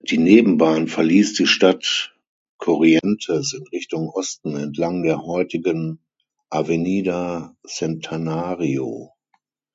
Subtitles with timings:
[0.00, 2.14] Die Nebenbahn verließ die Stadt
[2.58, 5.98] Corrientes in Richtung Osten entlang der heutigen
[6.50, 9.14] "Avenida Centenario".